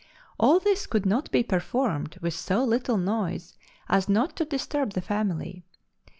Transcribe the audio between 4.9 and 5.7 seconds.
the family.